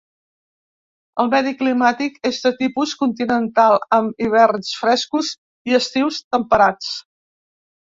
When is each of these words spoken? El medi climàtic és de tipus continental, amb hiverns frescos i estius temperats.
El 1.23 1.27
medi 1.33 1.51
climàtic 1.59 2.17
és 2.29 2.39
de 2.45 2.53
tipus 2.63 2.95
continental, 3.03 3.77
amb 3.99 4.25
hiverns 4.27 4.73
frescos 4.81 5.31
i 5.73 5.79
estius 5.83 6.21
temperats. 6.25 6.93